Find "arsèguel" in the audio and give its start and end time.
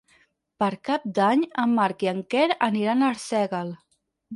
3.17-3.77